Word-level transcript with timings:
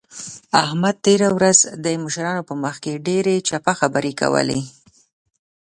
احمد 0.63 0.95
تېره 1.05 1.29
ورځ 1.37 1.59
د 1.83 1.85
مشرانو 2.03 2.41
په 2.49 2.53
مخ 2.63 2.75
کې 2.83 3.01
ډېرې 3.07 3.35
چپه 3.47 3.73
خبرې 3.79 4.13
کولې. 4.21 4.61